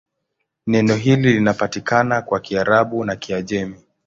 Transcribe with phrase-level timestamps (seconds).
[0.67, 3.79] Neno hili linapatikana kwa Kiarabu na Kiajemi.